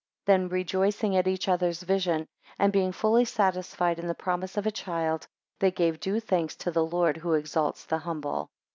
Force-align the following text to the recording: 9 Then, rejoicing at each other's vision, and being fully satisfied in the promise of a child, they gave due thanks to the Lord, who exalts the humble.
9 0.25 0.25
Then, 0.25 0.49
rejoicing 0.49 1.15
at 1.15 1.27
each 1.27 1.47
other's 1.47 1.83
vision, 1.83 2.25
and 2.57 2.73
being 2.73 2.91
fully 2.91 3.23
satisfied 3.23 3.99
in 3.99 4.07
the 4.07 4.15
promise 4.15 4.57
of 4.57 4.65
a 4.65 4.71
child, 4.71 5.27
they 5.59 5.69
gave 5.69 5.99
due 5.99 6.19
thanks 6.19 6.55
to 6.55 6.71
the 6.71 6.83
Lord, 6.83 7.17
who 7.17 7.33
exalts 7.33 7.85
the 7.85 7.99
humble. 7.99 8.49